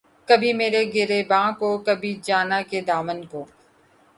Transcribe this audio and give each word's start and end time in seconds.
کبھی 0.27 0.51
میرے 0.53 0.81
گریباں 0.95 1.51
کو‘ 1.59 1.69
کبھی 1.85 2.13
جاناں 2.23 2.61
کے 2.69 2.81
دامن 2.87 3.19
کو 3.31 3.45